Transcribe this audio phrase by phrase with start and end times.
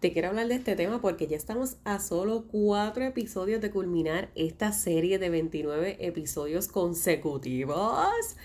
[0.00, 4.30] te quiero hablar de este tema porque ya estamos a solo cuatro episodios de culminar
[4.34, 8.36] esta serie de 29 episodios consecutivos.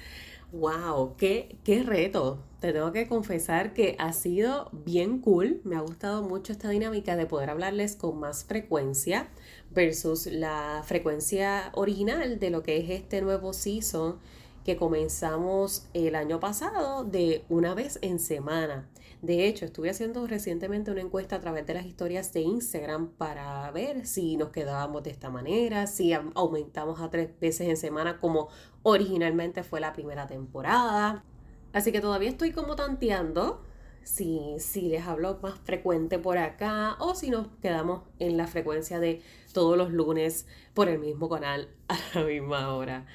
[0.51, 1.15] ¡Wow!
[1.17, 2.43] Qué, ¡Qué reto!
[2.59, 5.61] Te tengo que confesar que ha sido bien cool.
[5.63, 9.29] Me ha gustado mucho esta dinámica de poder hablarles con más frecuencia
[9.71, 14.19] versus la frecuencia original de lo que es este nuevo season
[14.65, 18.89] que comenzamos el año pasado de una vez en semana.
[19.21, 23.69] De hecho, estuve haciendo recientemente una encuesta a través de las historias de Instagram para
[23.71, 28.49] ver si nos quedábamos de esta manera, si aumentamos a tres veces en semana como
[28.81, 31.23] originalmente fue la primera temporada.
[31.71, 33.63] Así que todavía estoy como tanteando
[34.01, 38.99] si, si les hablo más frecuente por acá o si nos quedamos en la frecuencia
[38.99, 39.21] de
[39.53, 43.05] todos los lunes por el mismo canal a la misma hora.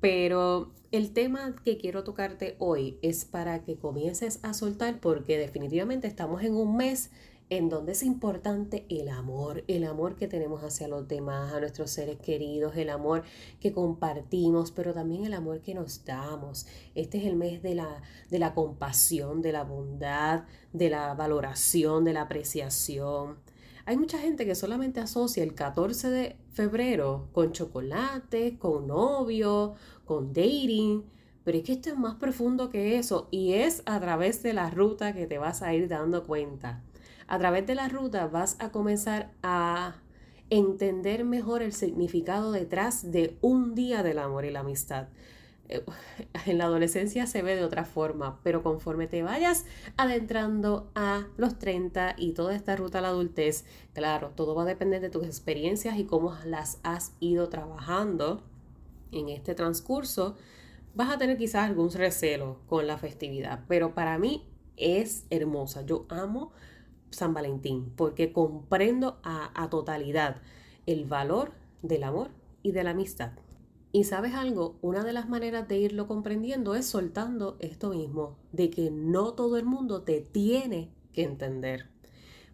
[0.00, 6.06] Pero el tema que quiero tocarte hoy es para que comiences a soltar porque definitivamente
[6.06, 7.10] estamos en un mes
[7.48, 11.90] en donde es importante el amor, el amor que tenemos hacia los demás, a nuestros
[11.90, 13.24] seres queridos, el amor
[13.58, 16.66] que compartimos, pero también el amor que nos damos.
[16.94, 22.04] Este es el mes de la, de la compasión, de la bondad, de la valoración,
[22.04, 23.36] de la apreciación.
[23.84, 30.32] Hay mucha gente que solamente asocia el 14 de febrero con chocolate, con novio, con
[30.32, 31.04] dating,
[31.42, 34.70] pero es que esto es más profundo que eso y es a través de la
[34.70, 36.82] ruta que te vas a ir dando cuenta.
[37.26, 39.96] A través de la ruta vas a comenzar a
[40.50, 45.08] entender mejor el significado detrás de un día del amor y la amistad.
[46.46, 49.64] En la adolescencia se ve de otra forma, pero conforme te vayas
[49.96, 54.66] adentrando a los 30 y toda esta ruta a la adultez, claro, todo va a
[54.66, 58.42] depender de tus experiencias y cómo las has ido trabajando
[59.12, 60.36] en este transcurso.
[60.94, 65.82] Vas a tener quizás algún recelo con la festividad, pero para mí es hermosa.
[65.82, 66.52] Yo amo
[67.10, 70.36] San Valentín porque comprendo a, a totalidad
[70.86, 71.52] el valor
[71.82, 72.30] del amor
[72.62, 73.32] y de la amistad.
[73.94, 78.70] Y sabes algo, una de las maneras de irlo comprendiendo es soltando esto mismo, de
[78.70, 81.90] que no todo el mundo te tiene que entender.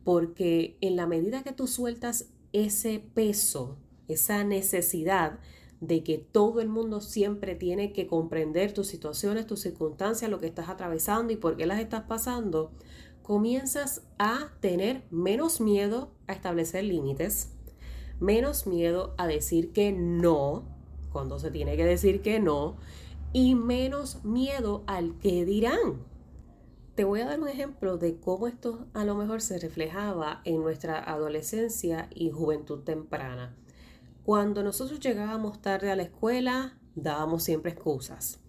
[0.03, 3.79] Porque en la medida que tú sueltas ese peso,
[4.09, 5.39] esa necesidad
[5.81, 10.49] de que todo el mundo siempre tiene que comprender tus situaciones, tus circunstancias, lo que
[10.49, 12.73] estás atravesando y por qué las estás pasando,
[13.23, 17.53] comienzas a tener menos miedo a establecer límites,
[18.19, 20.78] menos miedo a decir que no,
[21.13, 22.77] cuando se tiene que decir que no,
[23.33, 26.05] y menos miedo al que dirán.
[26.95, 30.61] Te voy a dar un ejemplo de cómo esto a lo mejor se reflejaba en
[30.61, 33.55] nuestra adolescencia y juventud temprana.
[34.25, 38.41] Cuando nosotros llegábamos tarde a la escuela, dábamos siempre excusas.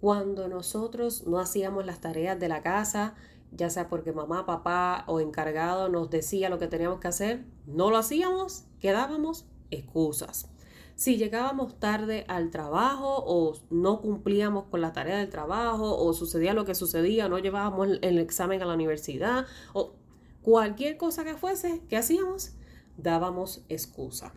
[0.00, 3.14] Cuando nosotros no hacíamos las tareas de la casa,
[3.52, 7.90] ya sea porque mamá, papá o encargado nos decía lo que teníamos que hacer, no
[7.90, 10.48] lo hacíamos, quedábamos excusas
[10.94, 16.54] si llegábamos tarde al trabajo o no cumplíamos con la tarea del trabajo o sucedía
[16.54, 19.94] lo que sucedía, no llevábamos el, examen a la universidad o
[20.42, 22.52] cualquier cosa que fuese, ¿qué hacíamos?
[22.96, 24.32] Dábamos excusa.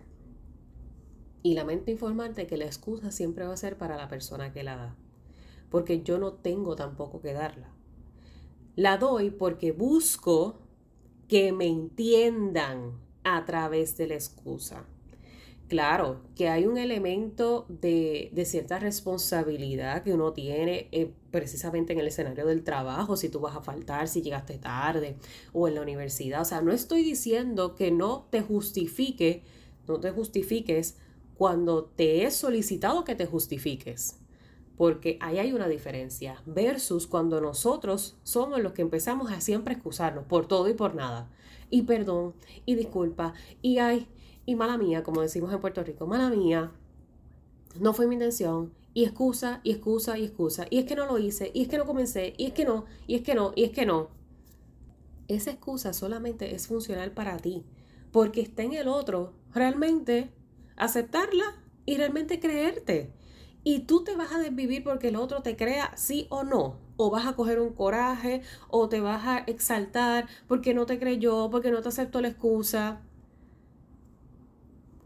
[1.43, 4.75] Y lamento informarte que la excusa siempre va a ser para la persona que la
[4.75, 4.95] da,
[5.69, 7.69] porque yo no tengo tampoco que darla.
[8.75, 10.59] La doy porque busco
[11.27, 14.85] que me entiendan a través de la excusa.
[15.67, 22.07] Claro, que hay un elemento de, cierta responsabilidad que uno tiene eh, precisamente en el
[22.07, 25.15] escenario del trabajo, si tú vas a faltar, si llegaste tarde
[25.53, 26.41] o en la universidad.
[26.41, 29.41] O sea, no estoy diciendo que no te justifique,
[29.87, 30.97] no te justifiques
[31.35, 34.19] cuando te he solicitado que te justifiques.
[34.77, 40.25] Porque ahí hay una diferencia versus cuando nosotros somos los que empezamos a siempre excusarnos
[40.25, 41.31] por todo y por nada.
[41.71, 42.35] Y perdón,
[42.65, 43.33] y disculpa,
[43.63, 44.07] y ay,
[44.45, 46.71] y mala mía, como decimos en Puerto Rico, mala mía,
[47.79, 51.17] no fue mi intención, y excusa, y excusa, y excusa, y es que no lo
[51.17, 53.63] hice, y es que no comencé, y es que no, y es que no, y
[53.63, 54.09] es que no.
[55.27, 57.65] Esa excusa solamente es funcional para ti,
[58.11, 60.29] porque está en el otro realmente
[60.77, 61.43] aceptarla
[61.85, 63.11] y realmente creerte.
[63.63, 66.77] Y tú te vas a desvivir porque el otro te crea sí o no.
[66.97, 71.49] O vas a coger un coraje, o te vas a exaltar porque no te creyó,
[71.49, 73.01] porque no te aceptó la excusa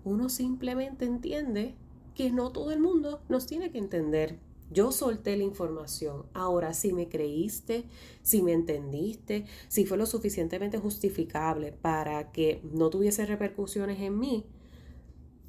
[0.03, 1.75] uno simplemente entiende
[2.15, 4.39] que no todo el mundo nos tiene que entender.
[4.71, 6.25] Yo solté la información.
[6.33, 7.85] Ahora, si me creíste,
[8.21, 14.45] si me entendiste, si fue lo suficientemente justificable para que no tuviese repercusiones en mí,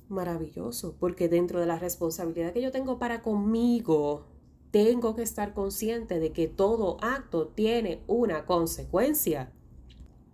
[0.09, 4.27] maravilloso, porque dentro de la responsabilidad que yo tengo para conmigo,
[4.71, 9.53] tengo que estar consciente de que todo acto tiene una consecuencia.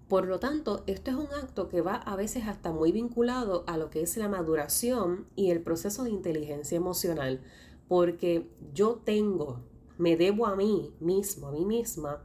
[0.09, 3.77] Por lo tanto, esto es un acto que va a veces hasta muy vinculado a
[3.77, 7.43] lo que es la maduración y el proceso de inteligencia emocional,
[7.89, 9.65] porque yo tengo,
[9.99, 12.23] me debo a mí mismo, a mí misma,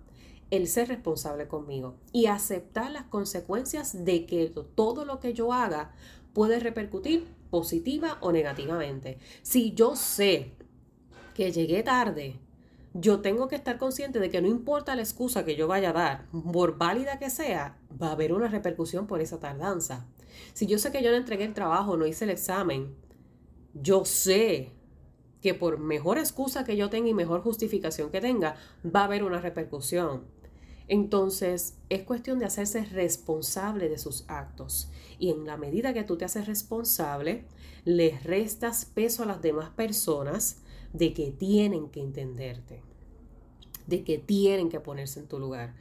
[0.52, 5.96] el ser responsable conmigo y aceptar las consecuencias de que todo lo que yo haga
[6.34, 9.18] puede repercutir positiva o negativamente.
[9.42, 10.54] Si yo sé
[11.34, 12.40] que llegué tarde,
[12.94, 15.94] yo tengo que estar consciente de que no importa la excusa que yo vaya a
[15.94, 20.08] dar, por válida que sea, va a haber una repercusión por esa tardanza.
[20.54, 22.96] Si yo sé que yo no entregué el trabajo, no hice el examen,
[23.74, 24.74] yo sé
[25.42, 29.24] que por mejor excusa que yo tenga y mejor justificación que tenga, va a haber
[29.24, 30.26] una repercusión.
[30.88, 34.92] Entonces, es cuestión de hacerse responsable de sus actos.
[35.20, 37.46] Y en la medida que tú te haces responsable,
[37.86, 40.62] les restas peso a las demás personas
[40.94, 42.82] de que tienen que entenderte,
[43.88, 45.74] de que tienen que ponerse en tu lugar.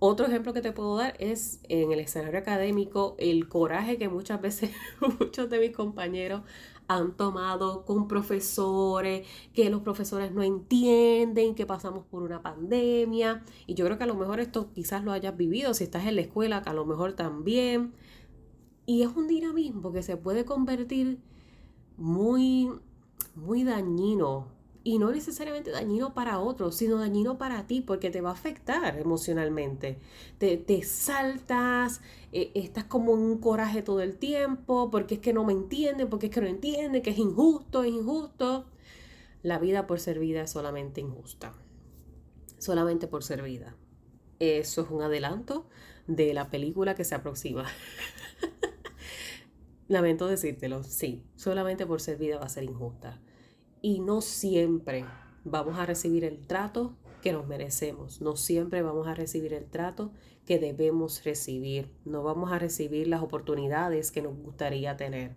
[0.00, 4.40] Otro ejemplo que te puedo dar es en el escenario académico el coraje que muchas
[4.40, 4.70] veces
[5.18, 6.42] muchos de mis compañeros
[6.88, 13.44] han tomado con profesores, que los profesores no entienden, que pasamos por una pandemia.
[13.66, 16.16] Y yo creo que a lo mejor esto quizás lo hayas vivido, si estás en
[16.16, 17.92] la escuela, a lo mejor también.
[18.86, 21.18] Y es un dinamismo que se puede convertir
[21.98, 22.70] muy,
[23.38, 28.30] muy dañino y no necesariamente dañino para otros, sino dañino para ti porque te va
[28.30, 29.98] a afectar emocionalmente.
[30.38, 32.00] Te, te saltas,
[32.32, 36.08] eh, estás como en un coraje todo el tiempo, porque es que no me entienden,
[36.08, 38.66] porque es que no entienden, que es injusto, es injusto.
[39.42, 41.52] La vida por ser vida es solamente injusta,
[42.56, 43.76] solamente por ser vida.
[44.38, 45.66] Eso es un adelanto
[46.06, 47.66] de la película que se aproxima.
[49.88, 53.20] Lamento decírtelo, sí, solamente por ser vida va a ser injusta
[53.82, 55.04] y no siempre
[55.44, 60.12] vamos a recibir el trato que nos merecemos, no siempre vamos a recibir el trato
[60.46, 65.34] que debemos recibir, no vamos a recibir las oportunidades que nos gustaría tener.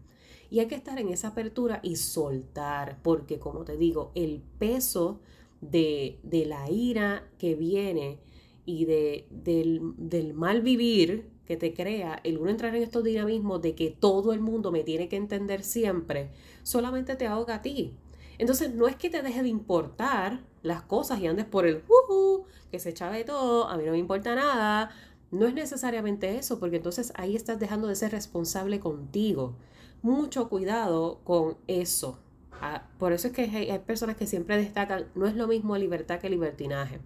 [0.50, 5.22] Y hay que estar en esa apertura y soltar, porque como te digo, el peso
[5.62, 8.20] de, la ira que viene
[8.66, 13.62] y de, del, del mal vivir que te crea el uno entrar en estos dinamismos
[13.62, 16.32] de que todo el mundo me tiene que entender siempre,
[16.64, 17.98] solamente te ahoga a ti.
[18.38, 22.44] Entonces, no es que te deje de importar las cosas y andes por el uh,
[22.72, 24.92] que se echa de todo, a mí no me importa nada.
[25.32, 29.56] No es necesariamente eso, porque entonces ahí estás dejando de ser responsable contigo.
[30.02, 32.20] Mucho cuidado con eso.
[32.52, 36.20] Ah, por eso es que hay, personas que siempre destacan, no es lo mismo libertad
[36.20, 37.00] que libertinaje.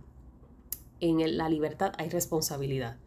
[0.99, 2.97] En la libertad hay responsabilidad.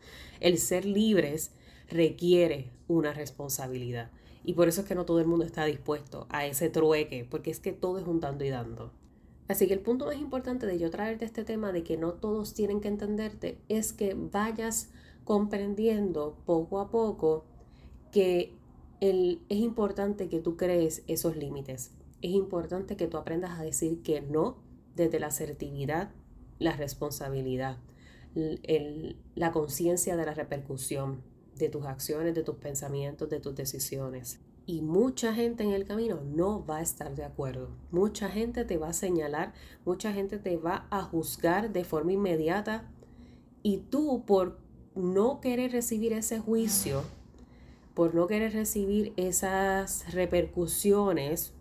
[0.40, 1.50] El ser libres
[1.88, 4.10] requiere una responsabilidad.
[4.48, 7.50] Y por eso es que no todo el mundo está dispuesto a ese trueque, porque
[7.50, 8.90] es que todo es un dando y dando.
[9.46, 12.54] Así que el punto más importante de yo traerte este tema de que no todos
[12.54, 14.88] tienen que entenderte es que vayas
[15.24, 17.44] comprendiendo poco a poco
[18.10, 18.54] que
[19.02, 21.90] el, es importante que tú crees esos límites.
[22.22, 24.56] Es importante que tú aprendas a decir que no
[24.96, 26.10] desde la asertividad,
[26.58, 27.76] la responsabilidad,
[29.34, 31.20] la conciencia de la repercusión,
[31.58, 34.40] de tus acciones, de tus pensamientos, de tus decisiones.
[34.66, 37.70] Y mucha gente en el camino no va a estar de acuerdo.
[37.90, 42.90] Mucha gente te va a señalar, mucha gente te va a juzgar de forma inmediata.
[43.62, 44.58] Y tú por
[44.94, 47.02] no querer recibir ese juicio,
[47.94, 51.54] por no querer recibir esas repercusiones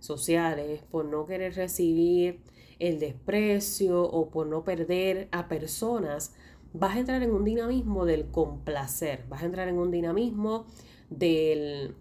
[0.00, 2.40] sociales, por no querer recibir
[2.80, 6.34] el desprecio o por no perder a personas,
[6.72, 10.66] vas a entrar en un dinamismo del complacer, vas a entrar en un dinamismo
[11.10, 11.94] del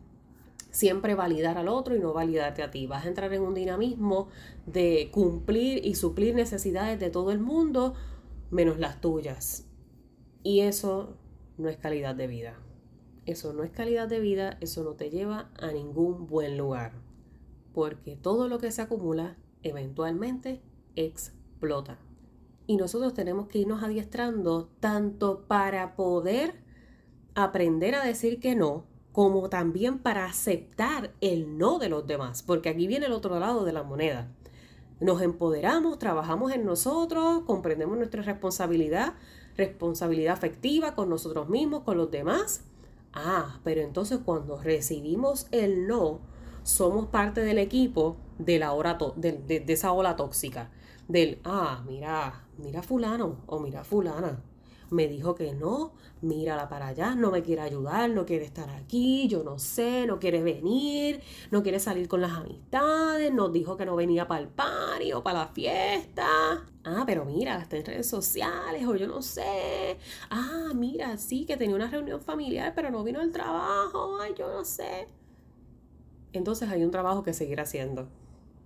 [0.71, 2.87] siempre validar al otro y no validarte a ti.
[2.87, 4.29] Vas a entrar en un dinamismo
[4.65, 7.93] de cumplir y suplir necesidades de todo el mundo
[8.49, 9.67] menos las tuyas.
[10.43, 11.17] Y eso
[11.57, 12.57] no es calidad de vida.
[13.25, 16.93] Eso no es calidad de vida, eso no te lleva a ningún buen lugar.
[17.73, 20.61] Porque todo lo que se acumula eventualmente
[20.95, 21.99] explota.
[22.71, 26.55] Y nosotros tenemos que irnos adiestrando tanto para poder
[27.35, 32.69] aprender a decir que no, como también para aceptar el no de los demás, porque
[32.69, 34.31] aquí viene el otro lado de la moneda.
[35.01, 39.15] Nos empoderamos, trabajamos en nosotros, comprendemos nuestra responsabilidad,
[39.57, 42.63] responsabilidad afectiva con nosotros mismos, con los demás,
[43.13, 46.21] Ah, pero entonces cuando recibimos el no,
[46.63, 50.71] somos parte del equipo de, la hora de, esa ola tóxica.
[51.11, 54.41] Del, ah, mira, mira fulano o mira fulana.
[54.91, 55.91] Me dijo que no,
[56.21, 60.19] mírala para allá, no me quiere ayudar, no quiere estar aquí, yo no sé, no
[60.19, 64.47] quiere venir, no quiere salir con las amistades, nos dijo que no venía para el
[64.47, 66.25] party o para la fiesta.
[66.85, 69.97] Ah, pero mira, está en redes sociales o yo no sé.
[70.29, 74.49] Ah, mira, sí, que tenía una reunión familiar, pero no vino al trabajo, ay, yo
[74.49, 75.09] no sé.
[76.31, 78.07] Entonces hay un trabajo que seguir haciendo.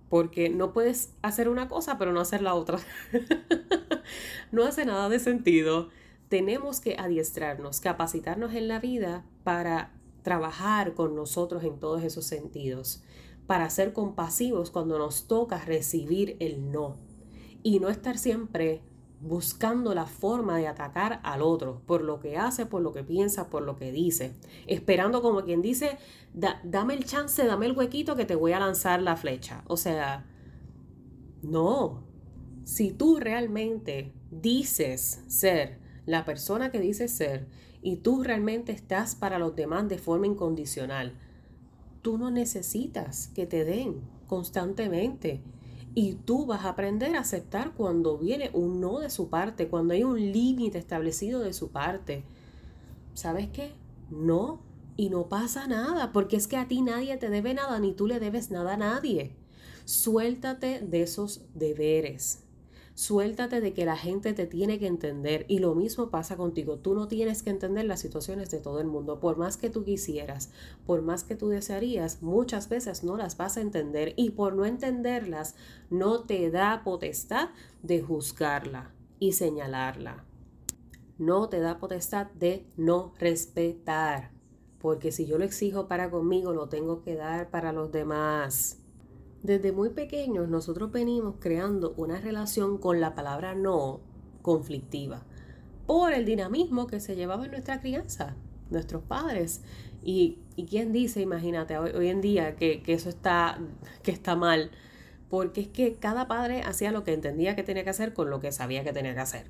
[0.08, 2.78] Porque no puedes hacer una cosa, pero no hacer la otra.
[4.52, 5.88] no hace nada de sentido
[6.28, 13.02] tenemos que adiestrarnos, capacitarnos en la vida para trabajar con nosotros en todos esos sentidos,
[13.46, 16.96] para ser compasivos cuando nos toca recibir el no
[17.62, 18.82] y no estar siempre
[19.20, 23.48] buscando la forma de atacar al otro por lo que hace, por lo que piensa,
[23.48, 24.34] por lo que dice,
[24.66, 25.98] esperando como quien dice,
[26.34, 29.64] dame el chance, dame el huequito que te voy a lanzar la flecha.
[29.66, 30.26] O sea,
[31.42, 32.04] no,
[32.64, 37.46] si tú realmente dices ser la persona que dices ser
[37.82, 41.14] y tú realmente estás para los demás de forma incondicional,
[42.02, 45.42] tú no necesitas que te den constantemente.
[45.98, 49.94] Y tú vas a aprender a aceptar cuando viene un no de su parte, cuando
[49.94, 52.22] hay un límite establecido de su parte.
[53.14, 53.72] ¿Sabes qué?
[54.10, 54.60] No,
[54.98, 58.06] y no pasa nada, porque es que a ti nadie te debe nada, ni tú
[58.06, 59.34] le debes nada a nadie.
[59.86, 62.45] Suéltate de esos deberes.
[62.96, 66.78] Suéltate de que la gente te tiene que entender y lo mismo pasa contigo.
[66.78, 69.20] Tú no tienes que entender las situaciones de todo el mundo.
[69.20, 70.50] Por más que tú quisieras,
[70.86, 74.64] por más que tú desearías, muchas veces no las vas a entender y por no
[74.64, 75.56] entenderlas
[75.90, 77.50] no te da potestad
[77.82, 80.24] de juzgarla y señalarla.
[81.18, 84.30] No te da potestad de no respetar.
[84.78, 88.78] Porque si yo lo exijo para conmigo, lo tengo que dar para los demás.
[89.46, 94.00] Desde muy pequeños nosotros venimos creando una relación con la palabra no
[94.42, 95.22] conflictiva
[95.86, 98.34] por el dinamismo que se llevaba en nuestra crianza,
[98.70, 99.62] nuestros padres.
[100.02, 100.38] Y,
[100.68, 103.60] quién dice, imagínate, hoy, en día que, eso está,
[104.02, 104.72] que está mal,
[105.30, 108.40] porque es que cada padre hacía lo que entendía que tenía que hacer con lo
[108.40, 109.46] que sabía que tenía que hacer.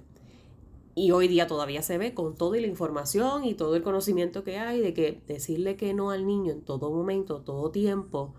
[0.94, 4.58] Y hoy día todavía se ve con toda la información y todo el conocimiento que
[4.58, 8.34] hay de que decirle que no al niño en todo momento, todo tiempo,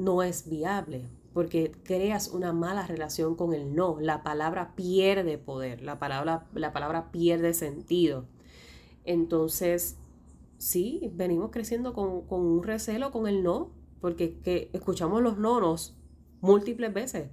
[0.00, 3.98] no es viable porque creas una mala relación con el no.
[4.00, 8.24] La palabra pierde poder, la palabra, la palabra pierde sentido.
[9.04, 9.96] Entonces,
[10.58, 15.94] sí, venimos creciendo con, un recelo con el no, porque que escuchamos los nonos
[16.40, 17.28] múltiples veces.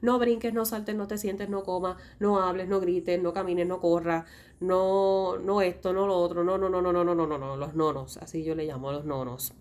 [0.00, 3.66] No brinques, no saltes, no te sientes, no comas, no hables, no grites, no camines,
[3.66, 4.24] no corras,
[4.60, 7.74] no, no esto, no lo otro, no, no, no, no, no, no, no, no, los
[7.74, 9.52] nonos, así yo le llamo a los nonos.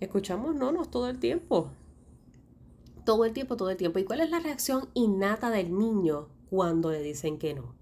[0.00, 1.70] Escuchamos nonos todo el tiempo,
[3.04, 3.98] todo el tiempo, todo el tiempo.
[3.98, 7.74] ¿Y cuál es la reacción innata del niño cuando le dicen que no?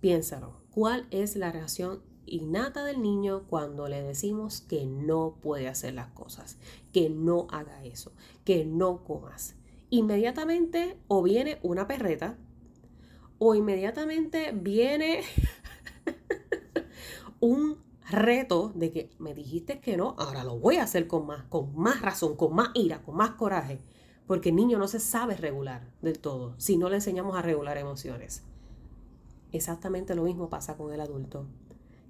[0.00, 0.62] Piénsalo.
[0.70, 6.08] ¿Cuál es la reacción innata del niño cuando le decimos que no puede hacer las
[6.08, 6.58] cosas,
[6.92, 8.12] que no haga eso,
[8.44, 9.56] que no comas?
[9.90, 12.38] Inmediatamente o viene una perreta
[13.38, 15.22] o inmediatamente viene
[17.40, 21.44] un reto de que me dijiste que no, ahora lo voy a hacer con más,
[21.44, 23.80] con más razón, con más ira, con más coraje,
[24.26, 27.76] porque el niño no se sabe regular del todo si no le enseñamos a regular
[27.78, 28.44] emociones.
[29.52, 31.46] Exactamente lo mismo pasa con el adulto,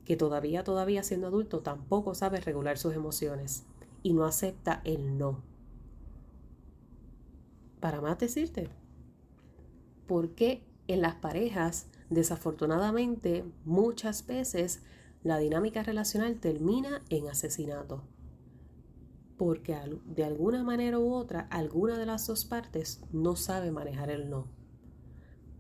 [0.05, 3.65] que todavía, todavía siendo adulto, tampoco sabe regular sus emociones
[4.03, 5.43] y no acepta el no.
[7.81, 8.69] Para más decirte,
[10.07, 14.83] porque en las parejas, desafortunadamente, muchas veces
[15.29, 18.03] la dinámica relacional termina en asesinato.
[19.37, 24.31] Porque de alguna manera u otra, alguna de las dos partes no sabe manejar el
[24.31, 24.47] no.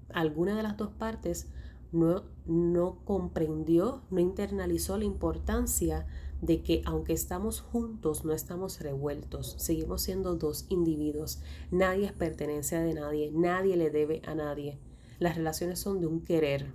[0.09, 1.49] Alguna de las dos partes
[1.93, 6.07] no, comprendió, no internalizó la importancia
[6.41, 12.81] de que aunque estamos juntos, no estamos revueltos, seguimos siendo dos individuos, nadie es pertenencia
[12.81, 14.79] de nadie, nadie le debe a nadie.
[15.19, 16.73] Las relaciones son de un querer,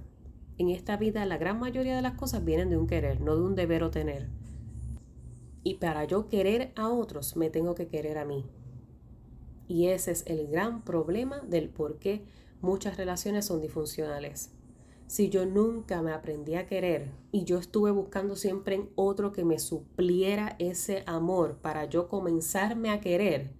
[0.58, 3.42] en esta vida la gran mayoría de las cosas vienen de un querer, no de
[3.42, 4.28] un deber o tener.
[5.64, 8.46] Y para yo querer a otros, me tengo que querer a mí.
[9.68, 12.24] Y ese es el gran problema del por qué
[12.62, 14.52] muchas relaciones son disfuncionales.
[15.08, 19.46] Si yo nunca me aprendí a querer y yo estuve buscando siempre en otro que
[19.46, 23.52] me supliera ese amor para yo comenzarme a querer,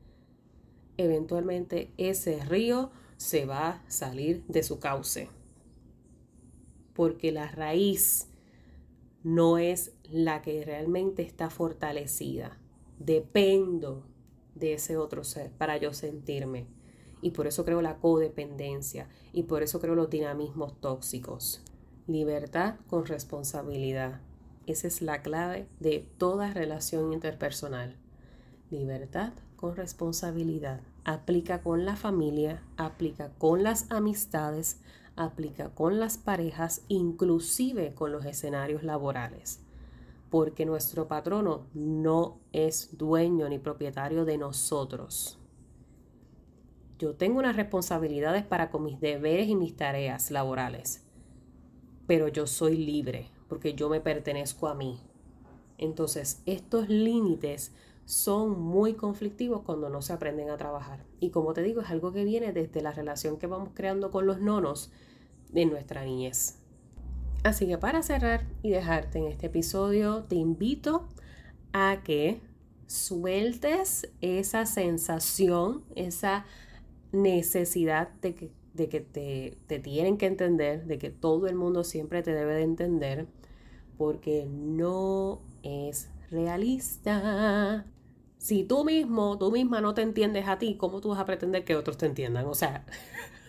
[0.98, 5.30] eventualmente ese río se va a salir de su cauce
[6.94, 8.28] porque la raíz
[9.24, 12.58] no es la que realmente está fortalecida.
[13.00, 14.06] Dependo
[14.56, 16.68] de ese otro ser para yo sentirme.
[17.22, 21.64] Y por eso creo la codependencia y por eso creo los dinamismos tóxicos.
[22.06, 24.20] Libertad con responsabilidad.
[24.68, 27.98] Esa es la clave de toda relación interpersonal.
[28.70, 30.82] Libertad con responsabilidad.
[31.06, 34.82] Aplica con la familia, aplica con las amistades,
[35.15, 39.62] aplica con las parejas, inclusive con los escenarios laborales.
[40.29, 45.39] Porque nuestro patrono no es dueño ni propietario de nosotros.
[46.98, 51.03] Yo tengo unas responsabilidades para con mis deberes y mis tareas laborales,
[52.08, 55.00] pero yo soy libre porque yo me pertenezco a mí.
[55.77, 57.72] Entonces, estos límites
[58.05, 61.05] son muy conflictivos cuando no se aprenden a trabajar.
[61.19, 64.25] Y como te digo, es algo que viene desde la relación que vamos creando con
[64.25, 64.91] los nonos
[65.51, 66.60] de nuestra niñez.
[67.43, 71.07] Así que para cerrar y dejarte en este episodio, te invito
[71.74, 72.41] a que
[72.88, 76.45] sueltes esa sensación, esa
[77.12, 81.83] necesidad de que, de que te, te tienen que entender, de que todo el mundo
[81.83, 83.27] siempre te debe de entender,
[83.98, 87.86] porque no es realista.
[88.44, 91.64] Si tú mismo, tú misma no te entiendes a ti, ¿cómo tú vas a pretender
[91.64, 92.46] que otros te entiendan?
[92.46, 92.86] O sea,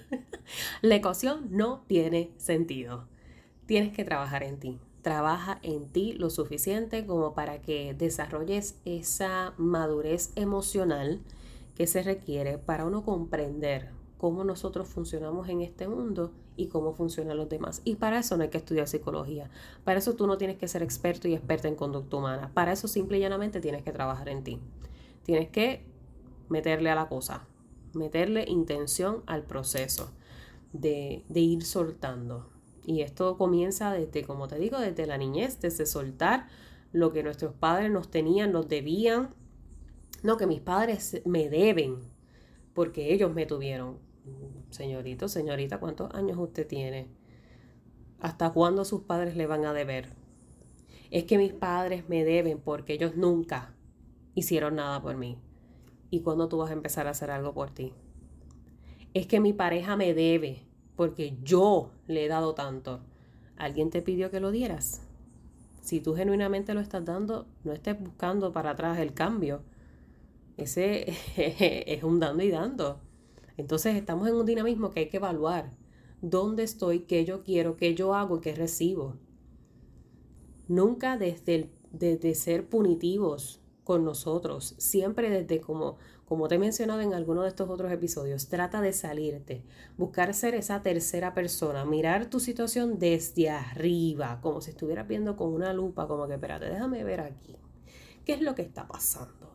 [0.83, 3.09] la ecuación no tiene sentido.
[3.67, 4.79] Tienes que trabajar en ti.
[5.03, 11.21] Trabaja en ti lo suficiente como para que desarrolles esa madurez emocional
[11.75, 17.37] que se requiere para uno comprender cómo nosotros funcionamos en este mundo y cómo funcionan
[17.37, 17.83] los demás.
[17.85, 19.51] Y para eso no hay que estudiar psicología.
[19.85, 22.51] Para eso tú no tienes que ser experto y experta en conducta humana.
[22.55, 24.61] Para eso simple y llanamente tienes que trabajar en ti.
[25.25, 25.85] Tienes que
[26.49, 27.47] meterle a la cosa,
[27.93, 30.11] meterle intención al proceso
[30.73, 32.51] de, de ir soltando.
[32.87, 36.49] Y esto comienza desde, como te digo, desde la niñez, desde soltar
[36.93, 39.31] lo que nuestros padres nos tenían, nos debían.
[40.23, 41.99] No, que mis padres me deben,
[42.73, 43.99] porque ellos me tuvieron.
[44.71, 47.09] Señorito, señorita, ¿cuántos años usted tiene?
[48.21, 50.09] ¿Hasta cuándo sus padres le van a deber?
[51.11, 53.75] Es que mis padres me deben porque ellos nunca
[54.35, 55.39] hicieron nada por mí.
[56.11, 57.93] ¿Y cuándo tú vas a empezar a hacer algo por ti?
[59.13, 63.01] Es que mi pareja me debe porque yo le he dado tanto.
[63.57, 65.03] ¿Alguien te pidió que lo dieras?
[65.83, 69.63] Si tú genuinamente lo estás dando, no estés buscando para atrás el cambio.
[70.57, 73.01] Ese es un dando y dando.
[73.57, 75.71] Entonces estamos en un dinamismo que hay que evaluar.
[76.21, 77.01] ¿Dónde estoy?
[77.01, 77.77] ¿Qué yo quiero?
[77.77, 78.41] ¿Qué yo hago?
[78.41, 79.17] ¿Qué recibo?
[80.69, 84.75] Nunca desde, el, ser punitivos con nosotros.
[84.79, 88.93] Siempre desde como, como te he mencionado en alguno de estos otros episodios, trata de
[88.93, 89.63] salirte,
[89.99, 95.53] buscar ser esa tercera persona, mirar tu situación desde arriba, como si estuvieras viendo con
[95.53, 97.57] una lupa, como que espérate, déjame ver aquí.
[98.25, 99.54] ¿Qué es lo que está pasando?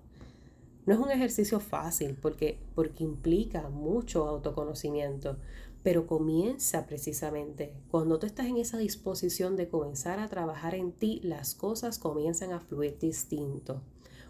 [0.89, 5.38] No es un ejercicio fácil porque, porque implica mucho autoconocimiento,
[5.84, 11.19] pero comienza precisamente cuando tú estás en esa disposición de comenzar a trabajar en ti,
[11.21, 13.84] las cosas comienzan a fluir distinto.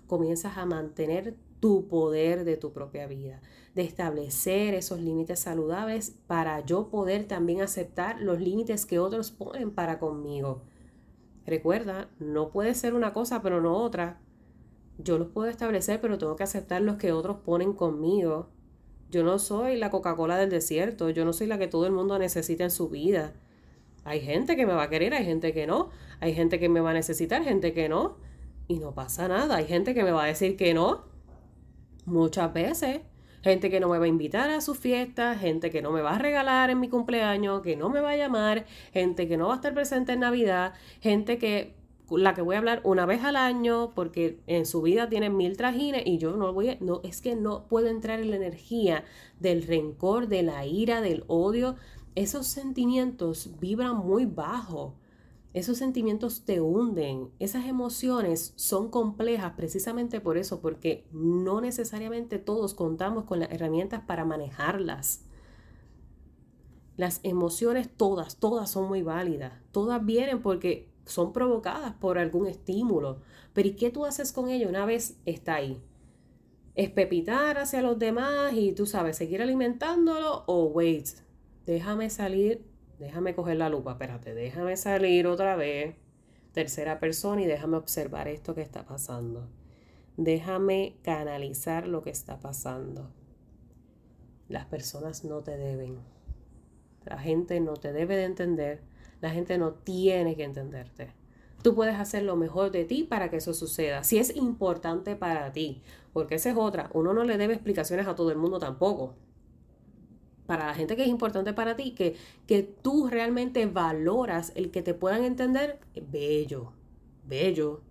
[0.06, 3.39] Comienzas a mantener tu poder de tu propia vida,
[3.74, 9.72] de establecer esos límites saludables para yo poder también aceptar los límites que otros ponen
[9.72, 10.63] para conmigo.
[11.45, 14.19] Recuerda, no puede ser una cosa pero no otra
[15.01, 18.49] yo los puedo establecer, pero tengo que aceptar los que otros ponen conmigo.
[19.09, 22.19] Yo no soy la Coca-Cola del desierto, yo no soy la que todo el mundo
[22.19, 23.33] necesita en su vida.
[24.03, 26.81] Hay gente que me va a querer, hay gente que no, hay gente que me
[26.81, 28.17] va a necesitar, gente que no,
[28.67, 29.55] y no pasa nada.
[29.55, 31.05] Hay gente que me va a decir que no,
[32.05, 33.01] muchas veces.
[33.41, 36.15] Gente que no me va a invitar a su fiesta, gente que no me va
[36.15, 39.53] a regalar en mi cumpleaños, que no me va a llamar, gente que no va
[39.53, 41.79] a estar presente en Navidad, gente que
[42.17, 45.58] la que voy a hablar una vez al año porque en su vida tiene mil
[45.58, 49.04] trajines y yo no voy a, no, es que no puedo entrar en la energía
[49.39, 51.76] del rencor, de la ira, del odio.
[52.15, 54.95] Esos sentimientos vibran muy bajo.
[55.54, 57.32] Esos sentimientos te hunden.
[57.39, 64.04] Esas emociones son complejas precisamente por eso, porque no necesariamente todos contamos con las herramientas
[64.06, 65.26] para manejarlas.
[66.98, 69.54] Las emociones todas, todas son muy válidas.
[69.72, 73.22] Todas vienen porque son provocadas por algún estímulo.
[73.54, 75.82] Pero ¿y qué tú haces con ello una vez está ahí?
[76.76, 81.08] ¿Es pepitar hacia los demás y tú sabes, seguir alimentándolo o wait,
[81.65, 82.65] déjame salir,
[83.00, 85.95] déjame coger la lupa, espérate, déjame salir otra vez,
[86.54, 89.50] tercera persona y déjame observar esto que está pasando.
[90.15, 93.10] Déjame canalizar lo que está pasando.
[94.48, 96.00] Las personas no te deben.
[97.06, 98.88] La gente no te debe de entender
[99.21, 101.13] la gente no tiene que entenderte.
[101.62, 104.03] tú puedes hacer lo mejor de ti para que eso suceda.
[104.03, 105.82] Si es importante para ti,
[106.13, 109.15] porque esa es otra, uno no le debe explicaciones a todo el mundo tampoco.
[110.45, 112.15] Para la gente que es importante para ti, que,
[112.47, 115.79] que tú realmente valoras el que te puedan entender,
[116.10, 116.71] bello,
[117.25, 117.82] bello.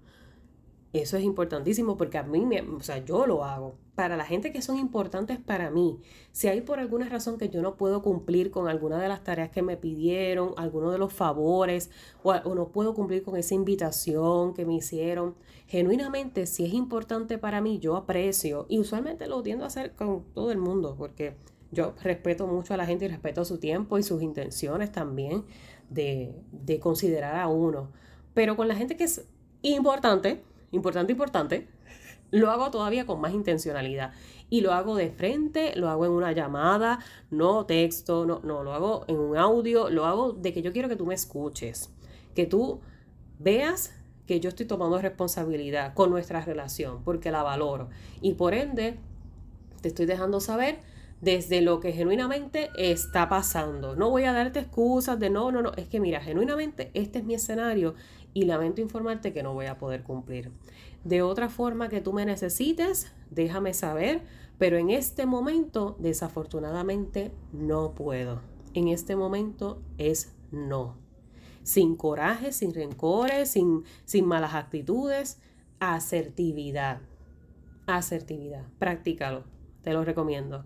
[1.03, 3.77] Eso es importantísimo porque a mí, me, o sea, yo lo hago.
[3.95, 6.01] Para la gente que son importantes para mí,
[6.33, 9.51] si hay por alguna razón que yo no puedo cumplir con alguna de las tareas
[9.51, 11.91] que me pidieron, alguno de los favores,
[12.23, 15.35] o, o no puedo cumplir con esa invitación que me hicieron,
[15.67, 20.25] genuinamente, si es importante para mí, yo aprecio y usualmente lo tiendo a hacer con
[20.33, 21.37] todo el mundo porque
[21.71, 25.45] yo respeto mucho a la gente y respeto su tiempo y sus intenciones también
[25.91, 27.91] de, de considerar a uno.
[28.35, 29.27] Pero con la gente que es
[29.63, 31.69] importante, importante, importante,
[32.31, 34.13] lo hago todavía con más intencionalidad.
[34.51, 37.01] Y lo hago de frente, lo hago en una llamada,
[37.31, 40.89] no texto, no, no, lo hago en un audio, lo hago de que yo quiero
[40.89, 41.91] que tú me escuches,
[42.35, 42.81] que tú
[43.39, 43.95] veas
[44.27, 47.89] que yo estoy tomando responsabilidad con nuestra relación, porque la valoro.
[48.21, 48.99] Y por ende,
[49.81, 50.81] te estoy dejando saber
[51.21, 53.97] desde lo que genuinamente está pasando.
[53.97, 57.25] No voy a darte excusas de no, no, no, es que mira, genuinamente este es
[57.25, 57.95] mi escenario
[58.35, 60.53] y lamento informarte que no voy a poder cumplir.
[61.05, 64.23] De otra forma que tú me necesites, déjame saber,
[64.59, 68.41] pero en este momento desafortunadamente no puedo.
[68.75, 70.97] En este momento es no.
[71.63, 75.41] Sin coraje, sin rencores, sin, sin malas actitudes,
[75.81, 77.01] asertividad.
[77.87, 78.65] Asertividad.
[78.79, 79.45] Practícalo.
[79.83, 80.65] Te lo recomiendo.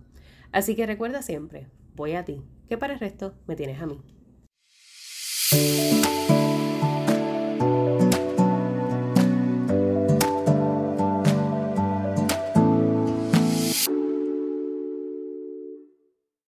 [0.53, 4.03] Así que recuerda siempre, voy a ti, que para el resto me tienes a mí.